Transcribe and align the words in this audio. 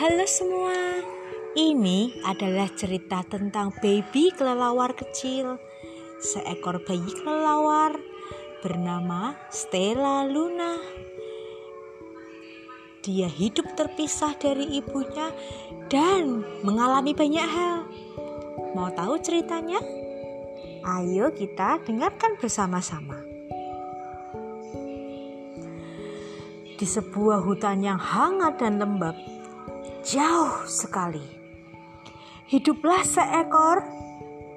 Halo 0.00 0.24
semua, 0.24 1.04
ini 1.60 2.24
adalah 2.24 2.72
cerita 2.72 3.20
tentang 3.20 3.68
baby 3.84 4.32
kelelawar 4.32 4.96
kecil. 4.96 5.60
Seekor 6.16 6.80
bayi 6.88 7.04
kelelawar 7.20 8.00
bernama 8.64 9.36
Stella 9.52 10.24
Luna. 10.24 10.80
Dia 13.04 13.28
hidup 13.28 13.76
terpisah 13.76 14.32
dari 14.40 14.80
ibunya 14.80 15.36
dan 15.92 16.48
mengalami 16.64 17.12
banyak 17.12 17.44
hal. 17.44 17.84
Mau 18.72 18.88
tahu 18.96 19.20
ceritanya? 19.20 19.84
Ayo 20.96 21.28
kita 21.36 21.76
dengarkan 21.84 22.40
bersama-sama. 22.40 23.20
Di 26.80 26.88
sebuah 26.88 27.44
hutan 27.44 27.84
yang 27.84 28.00
hangat 28.00 28.56
dan 28.56 28.80
lembab, 28.80 29.39
jauh 30.04 30.64
sekali. 30.64 31.22
Hiduplah 32.50 33.06
seekor 33.06 33.86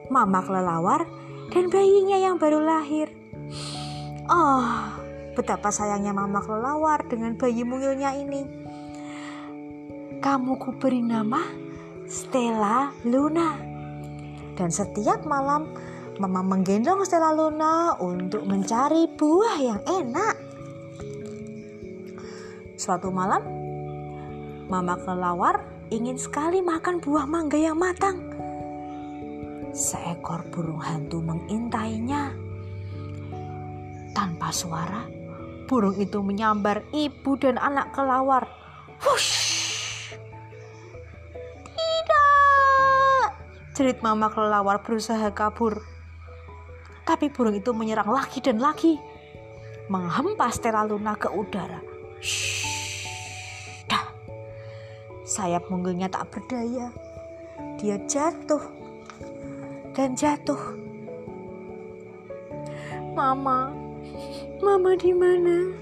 mama 0.10 0.42
kelelawar 0.42 1.06
dan 1.54 1.70
bayinya 1.70 2.18
yang 2.18 2.36
baru 2.42 2.60
lahir. 2.64 3.14
Oh, 4.28 4.66
betapa 5.38 5.70
sayangnya 5.70 6.16
mama 6.16 6.42
kelelawar 6.42 7.06
dengan 7.06 7.38
bayi 7.38 7.62
mungilnya 7.62 8.18
ini. 8.18 8.42
Kamu 10.24 10.56
kuberi 10.58 11.04
nama 11.04 11.44
Stella 12.08 12.90
Luna. 13.04 13.60
Dan 14.54 14.70
setiap 14.70 15.26
malam 15.28 15.70
mama 16.18 16.42
menggendong 16.42 17.04
Stella 17.06 17.36
Luna 17.36 17.98
untuk 18.00 18.48
mencari 18.48 19.10
buah 19.14 19.58
yang 19.60 19.82
enak. 19.84 20.36
Suatu 22.78 23.14
malam, 23.14 23.62
Mama 24.74 24.98
kelelawar 24.98 25.62
ingin 25.94 26.18
sekali 26.18 26.58
makan 26.58 26.98
buah 26.98 27.30
mangga 27.30 27.62
yang 27.62 27.78
matang. 27.78 28.18
Seekor 29.70 30.50
burung 30.50 30.82
hantu 30.82 31.22
mengintainya. 31.22 32.34
Tanpa 34.18 34.50
suara, 34.50 35.06
burung 35.70 35.94
itu 36.02 36.26
menyambar 36.26 36.82
ibu 36.90 37.38
dan 37.38 37.62
anak 37.62 37.94
kelawar. 37.94 38.50
Wush! 39.06 40.18
Tidak! 41.70 43.26
Cerit 43.78 44.02
mama 44.02 44.34
kelelawar 44.34 44.82
berusaha 44.82 45.30
kabur. 45.38 45.86
Tapi 47.06 47.30
burung 47.30 47.54
itu 47.54 47.78
menyerang 47.78 48.10
lagi 48.10 48.42
dan 48.42 48.58
lagi. 48.58 48.98
Menghempas 49.86 50.58
Stella 50.58 50.82
Luna 50.82 51.14
ke 51.14 51.30
udara. 51.30 51.78
Shh. 52.18 52.62
Sayap 55.34 55.66
munggulnya 55.66 56.06
tak 56.14 56.30
berdaya. 56.30 56.94
Dia 57.81 57.98
jatuh 58.06 58.62
dan 59.98 60.14
jatuh. 60.14 60.78
Mama, 63.17 63.73
Mama 64.61 64.94
di 64.94 65.09
mana? 65.09 65.73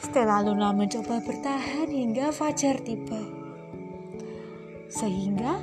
Stella 0.00 0.40
Luna 0.40 0.72
mencoba 0.72 1.20
bertahan 1.20 1.92
hingga 1.92 2.32
fajar 2.32 2.80
tiba. 2.80 3.20
Sehingga 4.88 5.60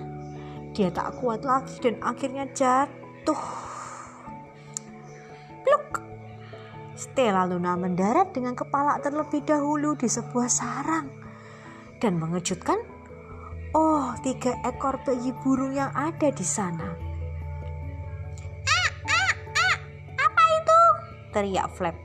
dia 0.78 0.94
tak 0.94 1.18
kuat 1.18 1.42
lagi 1.42 1.82
dan 1.82 1.98
akhirnya 1.98 2.46
jatuh. 2.54 3.42
Pluk. 5.66 5.98
Stella 6.94 7.50
Luna 7.50 7.74
mendarat 7.74 8.38
dengan 8.38 8.54
kepala 8.54 9.02
terlebih 9.02 9.42
dahulu 9.42 9.98
di 9.98 10.06
sebuah 10.06 10.46
sarang 10.46 11.19
dan 12.00 12.16
mengejutkan, 12.16 12.80
oh 13.76 14.16
tiga 14.24 14.56
ekor 14.64 14.96
bayi 15.04 15.36
burung 15.44 15.76
yang 15.76 15.92
ada 15.92 16.32
di 16.32 16.46
sana. 16.48 16.96
Ah, 18.64 18.90
ah, 19.04 19.32
ah, 19.36 19.76
apa 20.16 20.44
itu? 20.56 20.80
Teriak 21.36 21.68
Flap. 21.76 21.96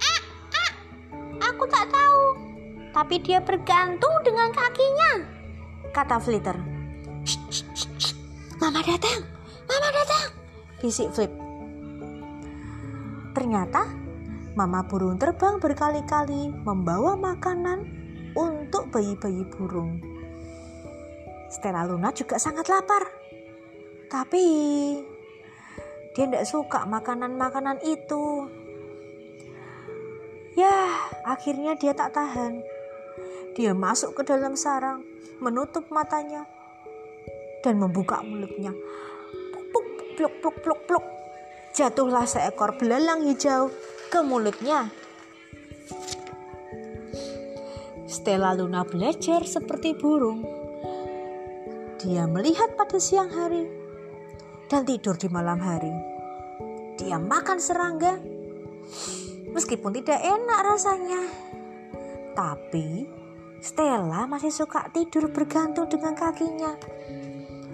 Ah, 0.00 0.20
ah, 0.56 0.72
aku 1.44 1.64
tak 1.68 1.86
tahu, 1.92 2.24
tapi 2.96 3.20
dia 3.20 3.38
bergantung 3.44 4.16
dengan 4.24 4.48
kakinya. 4.50 5.12
Kata 5.92 6.16
Flitter. 6.16 6.56
Mama 8.56 8.80
datang, 8.80 9.20
Mama 9.68 9.88
datang, 9.92 10.26
bisik 10.80 11.12
Flip. 11.12 11.32
Ternyata 13.36 13.84
Mama 14.52 14.84
burung 14.84 15.16
terbang 15.16 15.56
berkali-kali 15.56 16.52
membawa 16.64 17.16
makanan 17.16 18.01
untuk 18.36 18.88
bayi-bayi 18.92 19.44
burung. 19.48 20.00
Stella 21.52 21.84
Luna 21.84 22.08
juga 22.16 22.40
sangat 22.40 22.68
lapar. 22.72 23.04
Tapi 24.08 24.44
dia 26.12 26.28
tidak 26.28 26.44
suka 26.44 26.84
makanan-makanan 26.84 27.80
itu. 27.84 28.48
Ya, 30.52 31.00
akhirnya 31.24 31.76
dia 31.80 31.96
tak 31.96 32.12
tahan. 32.12 32.60
Dia 33.56 33.72
masuk 33.72 34.20
ke 34.20 34.22
dalam 34.24 34.56
sarang, 34.56 35.04
menutup 35.40 35.88
matanya, 35.88 36.44
dan 37.64 37.80
membuka 37.80 38.20
mulutnya. 38.20 38.72
Pluk, 39.72 39.86
pluk, 40.16 40.32
pluk, 40.40 40.56
pluk, 40.60 40.80
pluk. 40.84 41.04
Jatuhlah 41.72 42.28
seekor 42.28 42.76
belalang 42.76 43.24
hijau 43.24 43.72
ke 44.12 44.20
mulutnya. 44.20 44.92
Stella 48.12 48.52
Luna 48.52 48.84
belajar 48.84 49.40
seperti 49.48 49.96
burung. 49.96 50.44
Dia 51.96 52.28
melihat 52.28 52.76
pada 52.76 53.00
siang 53.00 53.32
hari 53.32 53.64
dan 54.68 54.84
tidur 54.84 55.16
di 55.16 55.32
malam 55.32 55.56
hari. 55.56 55.88
Dia 57.00 57.16
makan 57.16 57.56
serangga 57.56 58.20
meskipun 59.56 59.96
tidak 59.96 60.20
enak 60.20 60.60
rasanya. 60.60 61.24
Tapi 62.36 63.08
Stella 63.64 64.28
masih 64.28 64.52
suka 64.52 64.92
tidur 64.92 65.32
bergantung 65.32 65.88
dengan 65.88 66.12
kakinya. 66.12 66.76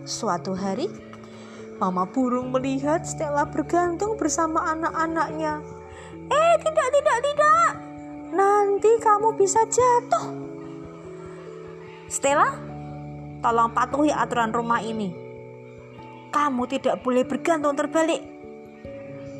Suatu 0.06 0.54
hari, 0.54 0.86
Mama 1.82 2.06
burung 2.06 2.54
melihat 2.54 3.02
Stella 3.02 3.42
bergantung 3.42 4.14
bersama 4.14 4.70
anak-anaknya. 4.70 5.66
Eh, 6.30 6.54
tidak, 6.62 6.88
tidak, 6.94 7.18
tidak 7.26 7.57
bisa 9.38 9.62
jatuh. 9.70 10.26
Stella, 12.10 12.50
tolong 13.38 13.70
patuhi 13.70 14.10
aturan 14.10 14.50
rumah 14.50 14.82
ini. 14.82 15.14
Kamu 16.34 16.66
tidak 16.66 17.00
boleh 17.06 17.22
bergantung 17.22 17.78
terbalik. 17.78 18.20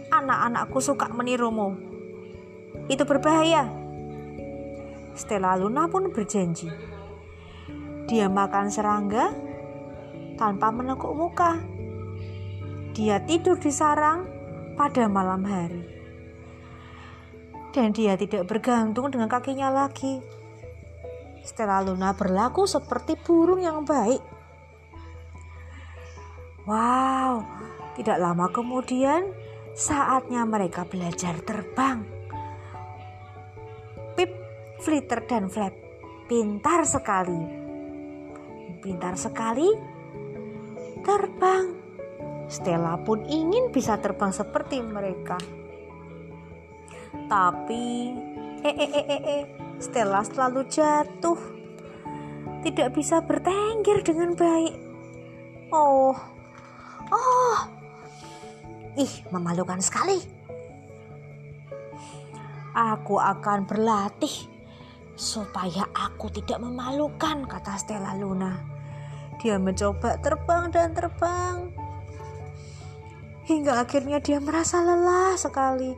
Anak-anakku 0.09 0.79
suka 0.79 1.11
menirumu. 1.11 1.75
Itu 2.87 3.05
berbahaya. 3.05 3.69
Stella 5.19 5.59
Luna 5.59 5.91
pun 5.91 6.15
berjanji. 6.15 6.71
Dia 8.09 8.31
makan 8.31 8.73
serangga 8.73 9.35
tanpa 10.39 10.73
menekuk 10.73 11.13
muka. 11.13 11.61
Dia 12.97 13.21
tidur 13.27 13.61
di 13.61 13.69
sarang 13.69 14.25
pada 14.79 15.05
malam 15.11 15.45
hari 15.45 15.98
dan 17.79 17.95
dia 17.95 18.19
tidak 18.19 18.51
bergantung 18.51 19.07
dengan 19.07 19.31
kakinya 19.31 19.71
lagi. 19.71 20.19
Stella 21.47 21.79
Luna 21.79 22.11
berlaku 22.11 22.67
seperti 22.67 23.15
burung 23.15 23.63
yang 23.63 23.87
baik. 23.87 24.19
Wow, 26.67 27.47
tidak 27.95 28.19
lama 28.19 28.51
kemudian 28.51 29.31
saatnya 29.79 30.43
mereka 30.43 30.83
belajar 30.91 31.39
terbang. 31.47 32.03
Pip, 34.19 34.35
Flitter, 34.83 35.23
dan 35.31 35.47
Flap 35.47 35.73
pintar 36.27 36.83
sekali. 36.83 37.41
Pintar 38.83 39.15
sekali 39.15 39.71
terbang. 41.07 41.79
Stella 42.51 42.99
pun 42.99 43.23
ingin 43.23 43.71
bisa 43.71 44.03
terbang 44.03 44.35
seperti 44.35 44.83
mereka. 44.83 45.39
Tapi 47.29 48.13
eh 48.65 48.75
eh 48.75 48.91
eh 48.91 49.07
eh, 49.07 49.23
eh. 49.23 49.43
Stella 49.79 50.27
selalu 50.27 50.67
jatuh. 50.67 51.39
Tidak 52.67 52.89
bisa 52.91 53.23
bertengger 53.23 54.03
dengan 54.03 54.35
baik. 54.35 54.75
Oh. 55.71 56.17
Oh. 57.09 57.59
Ih, 58.99 59.15
memalukan 59.31 59.79
sekali. 59.79 60.19
Aku 62.75 63.23
akan 63.23 63.65
berlatih 63.65 64.51
supaya 65.19 65.87
aku 65.95 66.31
tidak 66.31 66.63
memalukan, 66.63 67.47
kata 67.47 67.79
Stella 67.79 68.15
Luna. 68.19 68.59
Dia 69.39 69.59
mencoba 69.59 70.19
terbang 70.19 70.71
dan 70.75 70.95
terbang. 70.95 71.71
Hingga 73.47 73.87
akhirnya 73.87 74.19
dia 74.19 74.43
merasa 74.43 74.83
lelah 74.83 75.39
sekali. 75.39 75.95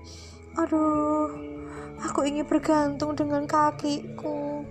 Aduh, 0.59 1.31
aku 2.03 2.27
ingin 2.27 2.43
bergantung 2.43 3.15
dengan 3.15 3.47
kakiku. 3.47 4.67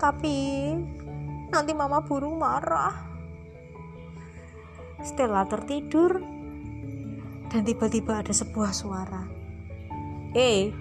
Tapi 0.00 0.36
nanti 1.52 1.72
mama 1.76 2.00
burung 2.00 2.40
marah. 2.40 2.96
Stella 5.04 5.44
tertidur 5.44 6.18
dan 7.52 7.60
tiba-tiba 7.64 8.24
ada 8.24 8.32
sebuah 8.32 8.72
suara. 8.72 9.28
Eh, 10.32 10.72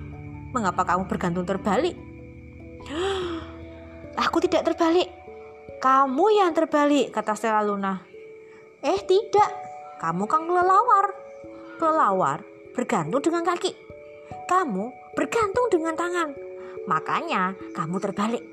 mengapa 0.56 0.88
kamu 0.88 1.07
bergantung 1.07 1.44
terbalik? 1.44 1.95
Aku 4.27 4.38
tidak 4.39 4.71
terbalik. 4.71 5.12
Kamu 5.77 6.25
yang 6.33 6.51
terbalik, 6.57 7.13
kata 7.13 7.38
Stella 7.38 7.62
Luna. 7.62 8.01
Eh, 8.81 9.00
tidak. 9.06 9.51
Kamu 10.01 10.25
kan 10.25 10.50
kelelawar. 10.50 11.06
Kelelawar 11.77 12.39
bergantung 12.77 13.21
dengan 13.21 13.42
kaki. 13.42 13.87
Kamu 14.48 14.86
bergantung 15.12 15.68
dengan 15.68 15.92
tangan. 16.00 16.32
Makanya 16.88 17.52
kamu 17.76 18.00
terbalik. 18.00 18.44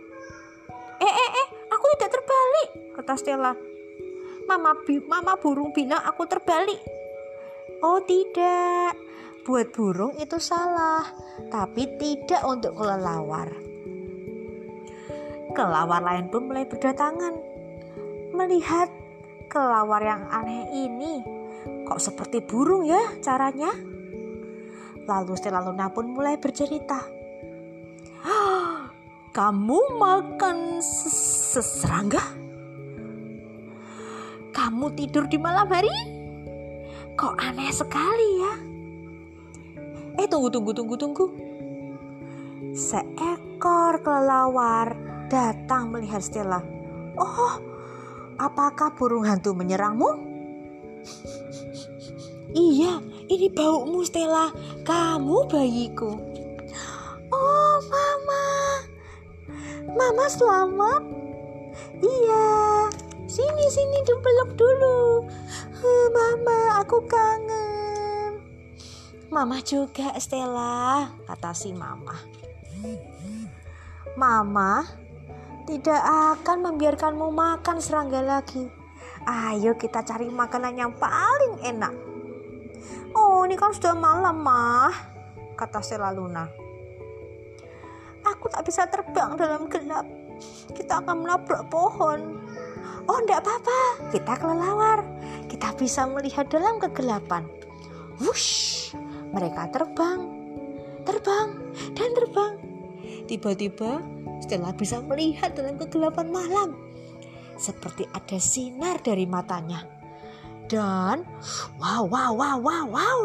Eh, 0.98 1.06
eh, 1.06 1.30
eh, 1.38 1.48
aku 1.70 1.84
tidak 1.94 2.18
terbalik, 2.18 2.68
kata 2.98 3.14
Stella. 3.14 3.52
Mama, 4.50 4.74
mama 5.06 5.38
burung 5.38 5.70
bilang 5.70 6.02
aku 6.02 6.26
terbalik. 6.26 6.82
Oh 7.78 8.02
tidak, 8.02 8.98
buat 9.46 9.70
burung 9.70 10.18
itu 10.18 10.34
salah, 10.42 11.06
tapi 11.46 11.86
tidak 11.94 12.42
untuk 12.42 12.74
kelelawar. 12.74 13.54
Kelelawar 15.54 16.02
lain 16.02 16.26
pun 16.26 16.50
mulai 16.50 16.66
berdatangan. 16.66 17.34
Melihat 18.34 18.90
kelelawar 19.46 20.02
yang 20.02 20.26
aneh 20.26 20.66
ini, 20.74 21.22
kok 21.86 22.02
seperti 22.02 22.42
burung 22.42 22.82
ya 22.82 23.14
caranya? 23.22 23.93
Lalu 25.04 25.32
Stella 25.36 25.60
Luna 25.60 25.92
pun 25.92 26.08
mulai 26.16 26.40
bercerita. 26.40 26.96
Kamu 29.36 29.78
makan 30.00 30.80
seserangga? 30.80 32.24
Kamu 34.54 34.86
tidur 34.96 35.28
di 35.28 35.36
malam 35.36 35.68
hari? 35.68 35.92
Kok 37.14 37.34
aneh 37.36 37.68
sekali 37.68 38.28
ya? 38.40 38.54
Eh 40.24 40.26
tunggu 40.30 40.48
tunggu 40.48 40.72
tunggu 40.72 40.96
tunggu. 40.96 41.26
Seekor 42.72 44.00
kelelawar 44.00 44.96
datang 45.28 45.92
melihat 45.92 46.24
Stella. 46.24 46.62
Oh, 47.14 47.60
apakah 48.40 48.94
burung 48.96 49.26
hantu 49.28 49.52
menyerangmu? 49.52 50.10
iya, 52.72 52.98
ini 53.28 53.48
baumu 53.52 54.04
Stella. 54.04 54.52
Kamu 54.84 55.48
bayiku. 55.48 56.12
Oh, 57.32 57.76
Mama. 57.88 58.46
Mama 59.94 60.24
selamat. 60.28 61.02
Iya. 62.02 62.46
Sini 63.24 63.66
sini 63.72 63.98
dipeluk 64.06 64.54
dulu. 64.54 65.26
Uh, 65.84 66.06
mama, 66.14 66.80
aku 66.80 67.02
kangen. 67.04 68.40
Mama 69.28 69.58
juga, 69.64 70.14
Stella, 70.22 71.10
kata 71.26 71.50
si 71.50 71.74
Mama. 71.74 72.14
Mama 74.14 74.86
tidak 75.66 75.98
akan 76.38 76.70
membiarkanmu 76.70 77.34
makan 77.34 77.82
serangga 77.82 78.22
lagi. 78.22 78.70
Ayo 79.26 79.74
kita 79.74 80.04
cari 80.06 80.30
makanan 80.30 80.78
yang 80.78 80.92
paling 80.94 81.58
enak. 81.64 82.13
Oh, 83.14 83.46
ini 83.46 83.54
kan 83.54 83.70
sudah 83.70 83.94
malam, 83.94 84.42
Mah, 84.42 84.92
kata 85.54 85.80
Stella 85.80 86.10
Luna. 86.10 86.44
Aku 88.24 88.50
tak 88.50 88.66
bisa 88.66 88.90
terbang 88.90 89.38
dalam 89.38 89.70
gelap. 89.70 90.06
Kita 90.74 91.00
akan 91.00 91.22
menabrak 91.22 91.70
pohon. 91.70 92.42
Oh, 93.06 93.18
enggak 93.20 93.44
apa-apa. 93.44 94.10
Kita 94.10 94.32
kelelawar. 94.34 95.00
Kita 95.46 95.70
bisa 95.78 96.08
melihat 96.10 96.50
dalam 96.50 96.80
kegelapan. 96.82 97.46
Wush, 98.18 98.90
mereka 99.30 99.70
terbang, 99.70 100.22
terbang, 101.02 101.48
dan 101.98 102.14
terbang 102.14 102.54
Tiba-tiba 103.24 104.04
Stella 104.44 104.70
bisa 104.76 105.00
melihat 105.00 105.56
dalam 105.56 105.80
kegelapan 105.80 106.28
malam 106.28 106.70
seperti 107.54 108.04
ada 108.10 108.36
sinar 108.36 109.00
dari 109.00 109.24
matanya. 109.24 109.86
Dan 110.70 111.28
wow 111.76 112.08
wow 112.08 112.32
wow 112.32 112.56
wow 112.56 112.84
wow 112.88 113.20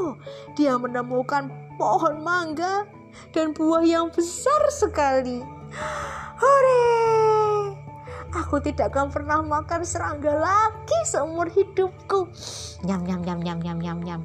dia 0.60 0.76
menemukan 0.76 1.48
pohon 1.80 2.20
mangga 2.20 2.84
dan 3.32 3.56
buah 3.56 3.84
yang 3.84 4.12
besar 4.12 4.60
sekali. 4.70 5.42
Hore! 6.40 7.00
Aku 8.30 8.62
tidak 8.62 8.94
akan 8.94 9.10
pernah 9.10 9.42
makan 9.42 9.82
serangga 9.82 10.38
lagi 10.38 11.00
seumur 11.10 11.50
hidupku. 11.50 12.30
Nyam 12.86 13.02
nyam 13.02 13.26
nyam 13.26 13.40
nyam 13.42 13.60
nyam 13.60 13.80
nyam 13.82 14.00
nyam. 14.06 14.22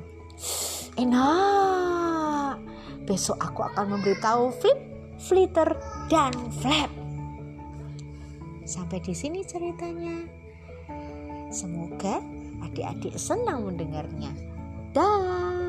Enak. 1.00 2.60
Besok 3.08 3.40
aku 3.40 3.64
akan 3.64 3.96
memberitahu 3.96 4.52
Flip 4.60 4.94
flitter, 5.24 5.72
dan 6.12 6.32
flap. 6.60 6.92
Sampai 8.68 9.00
di 9.00 9.16
sini 9.16 9.40
ceritanya. 9.44 10.28
Semoga 11.48 12.20
adik-adik 12.64 13.14
senang 13.20 13.68
mendengarnya. 13.68 14.32
Dah. 14.92 15.63